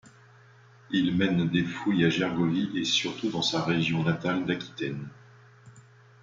[0.89, 5.09] Il mène des fouilles à Gergovie et surtout dans sa région natale d'Aquitaine.